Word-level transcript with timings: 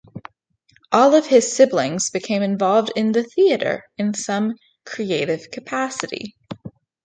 All 0.91 1.13
of 1.13 1.27
his 1.27 1.55
siblings 1.55 2.09
became 2.09 2.41
involved 2.41 2.91
in 2.95 3.11
the 3.11 3.23
theatre 3.23 3.83
in 3.99 4.15
some 4.15 4.55
creative 4.83 5.51
capacity. 5.51 6.35